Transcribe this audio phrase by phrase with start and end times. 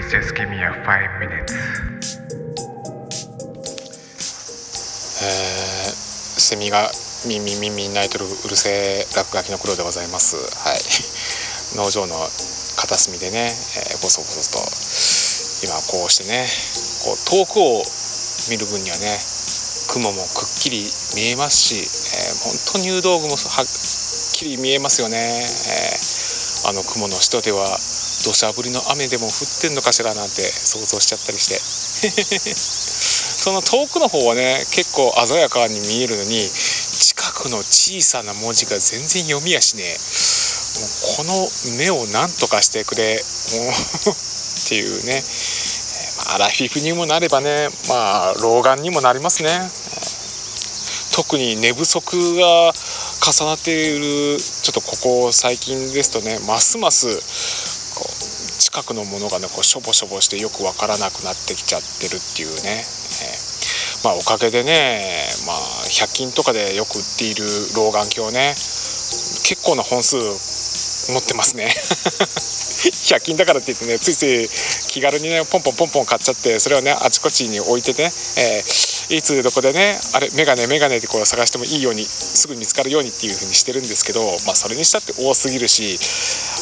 [0.00, 1.52] Please just give me a five minutes.
[5.20, 6.88] えー、セミが
[7.28, 10.40] ミンミンミンミン鳴いてるうるせえ落書きの黒でございます。
[10.40, 10.80] はい。
[11.76, 12.16] 農場の
[12.80, 16.48] 片隅でね、えー、ボソボソと今こうしてね
[17.04, 17.84] こう遠くを
[18.48, 19.20] 見る分にはね
[19.92, 23.66] 雲もくっきり見えますし、えー、本当入道雲もはっ
[24.32, 26.09] きり見えますよね、えー、
[26.70, 27.66] あの雲の下では
[28.22, 31.58] 土砂降りの雨でも降ってんのかしらなんて想像しちゃったりして。
[33.40, 43.16] その遠くの方はね結構鮮やかに見えるのに近くの小さな文字が全然読みやしねもうこの目を何とかしてくれ。
[43.18, 45.24] っていうね、
[46.34, 49.70] アラフィフにもなればねまあ老眼にもなりますね。
[51.12, 52.72] 特に寝不足が
[53.20, 54.96] 重なっているちょっとこ
[55.28, 57.04] こ最近ですとねますます
[57.92, 58.08] こう
[58.58, 67.44] 近くのものがねこうしょぼしょぼしてよくわからなくなってきちゃってるっていうね、えー、まあおかげでねまあ100均とかでよく売っている
[67.76, 70.16] 老眼鏡ね結構な本数
[71.12, 71.66] 持ってますね。
[72.80, 74.48] 100均だからって言ってねついつい
[74.90, 84.18] 気軽にねポンポンポンポン買っちゃってそれをねあちこちに置いてね、えー、いつどこでねあれメガネメガネってこう探してもいいようにすぐ見つかるようにっていう風にしてるんですけど
[84.50, 85.94] まあそれにしたって多すぎるし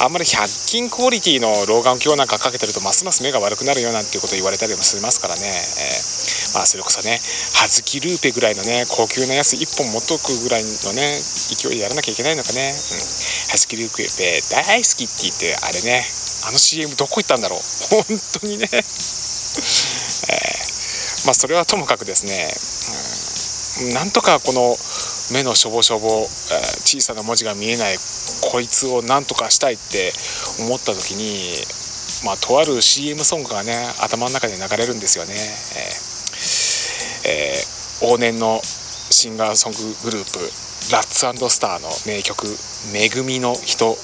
[0.00, 7.20] あんまり100均クオリティの老眼鏡なんかかけてるとますます目が悪くなるよなんていうこと言われたりもしますからね、えー、まあそれこそね
[7.60, 11.20] 葉月ルーペぐらいのね高級なやつ1本持っとくぐらいのね
[11.52, 14.08] 勢いでやらなきゃいけないのかね、うん、葉月ルーペ
[14.48, 17.60] 大好きって言ってあれねあの CM どこ行ったんだろう。
[17.90, 18.04] 本
[18.40, 18.68] 当にね。
[18.72, 18.80] えー、
[21.26, 24.76] まあそれはともかくですね、うん、なんとかこの
[25.32, 26.26] 目のしょぼしょぼ、えー、
[26.84, 27.96] 小さな文字が見えない
[28.52, 30.12] こいつをなんとかしたいって
[30.66, 31.54] 思った時に
[32.26, 36.04] まあとある CM ソングがね頭の中で流れるんですよね、えー
[37.26, 39.78] えー、往年のシンガーソング
[40.10, 40.40] グループ
[40.92, 42.46] ラッツスターの名曲
[42.92, 43.96] 「めぐみの人」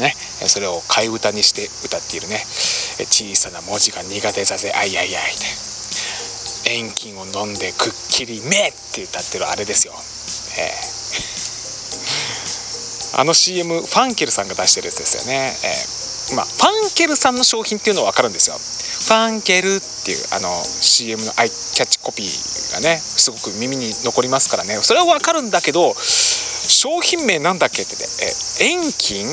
[0.00, 0.14] ね。
[0.46, 2.44] それを替え歌にして歌っているね。
[3.06, 5.62] 小さな文字が苦手させあいあいあいで
[6.64, 9.94] 遠近を飲んでくっきり目って歌ってるあれですよ、
[10.58, 15.56] えー、 あの CM ファンケルさんが出してるやつですよね、
[16.30, 18.56] えー、まあファンケルさんの商品っていうのは分かるんですよ。
[19.02, 24.78] ファンケルっていうあの CM のアイキャッチコピーがねすごく耳に残りますからね。
[24.80, 27.96] それは分かるんだけど商品名なんだっけって
[28.60, 29.26] え遠近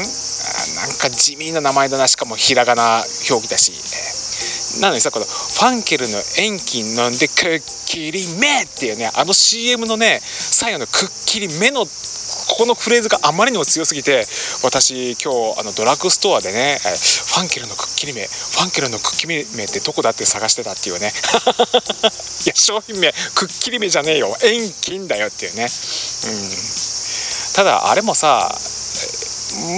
[0.75, 2.07] なんか地味な名前だな。
[2.07, 14.21] しかもひらがな表記だし、えー、なのにさこのファンケルの遠近飲んでくっきり目っていうねあの CM のね最後のくっきり目のここのフレーズがあまりにも強すぎて
[14.63, 21.09] 私今日あのドラッグストアでねファンケルのくっきり目ファンケルのくっきり目ってどこだって探してたっていうね。
[22.45, 24.35] いや商品名くっきり目じゃねえよ。
[24.41, 25.63] 遠近だよっていうね。
[25.63, 26.49] うん。
[27.55, 28.49] ただあれもさ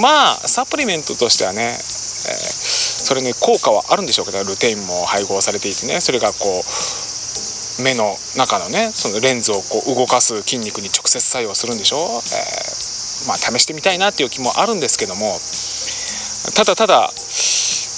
[0.01, 15.39] まあサプリメントとしてはね、えー、それに効果はあるんでしょうけどルテインも配合されていてねそれがこう目の中のねそのレンズをこう動かす筋肉に直接作用するんでしょ、えー、まあ試してみたいなっていう気もあるんですけども
[16.55, 17.11] ただただ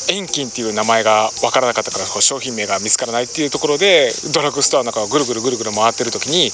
[0.10, 6.52] 遠近っていう名前が分からなかったから商品名が見つからないっていうところでドラッグストアの中をぐるぐるぐるぐる回ってる時に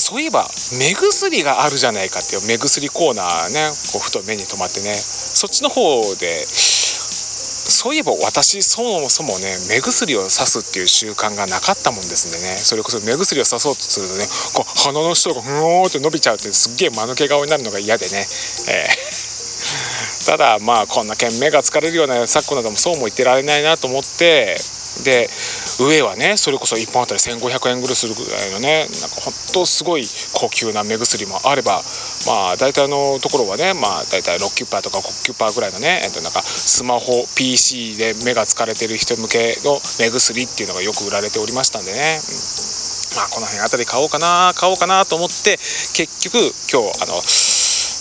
[0.00, 4.94] そういえば目薬があるじゃないかっていう目薬コーナーねこうふと目に留まってね。
[4.94, 12.56] そっちの方でそういえば私そもそもね目薬をさすっていう習慣がなかったもんですんでね。
[12.56, 18.26] それこそ目薬をさそうとするとねこう鼻の下がふーって伸びちゃうってすっげえ間抜け顔になるのが嫌でね、
[18.68, 24.56] えー、 ただまあこんなけん目が疲れるような昨今などもそうも言ってられないなと思って
[25.04, 25.30] で
[25.80, 30.04] 上はねそれこそ1本あたり1500円ぐらいするぐらいのねなんかほんとすごい
[30.34, 31.82] 高級な目薬もあれば
[32.26, 45.58] まあ大体のところはねまあ大体6キュッパーとか5キュッパーぐらいのね、えっと、なんかスマホ PC で目が疲れてる人向けの目薬っていうのがよく売られておりましたんでね、うん、まあこの辺あたり買おうかな買おうかなと思って
[45.96, 46.38] 結局
[46.70, 47.18] 今日あの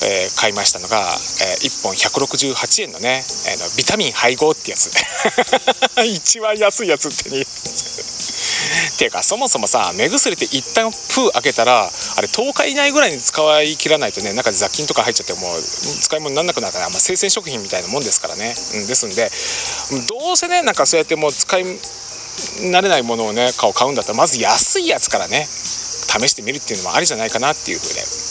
[0.04, 4.92] えー、買いましたのが、えー、1本168円のね、えー、ビタミン配合ってやつ。
[6.04, 7.42] 一番安いやつってに
[8.94, 19.32] っていうかそもそもさ目薬って一旦封開けたらあれ10日以内ぐらいに使い切らないとね中で雑菌とか入っちゃってもう使い物にならなくなるから、まあ、生鮮食品みたいなもんですからね、うん、ですんで
[20.08, 21.64] どうせねなんかそうやってもう使い
[22.72, 28.23] 慣れないものをね買うんだったらまず安いやつからね試してみるっていうのもありじゃないかなっていうふうで。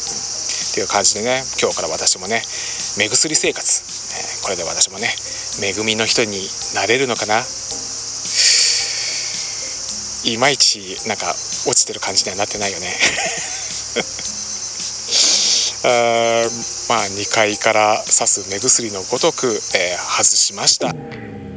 [0.73, 2.41] っていう感じでね今日から私もね
[2.97, 3.61] 目薬生活、
[4.43, 5.05] これで私もね
[5.61, 6.33] 恵みの人に
[6.75, 7.45] なれるのかな。
[10.25, 10.79] いまいち
[11.09, 11.27] なんか
[11.67, 12.87] 落ちてる感じにはなってないよね。
[15.85, 20.89] あーまあ2階から刺す目薬のごとく、えー外しました。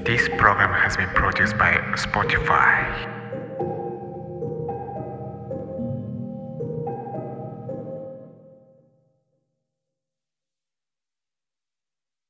[0.03, 3.14] This program has been produced by Spotify.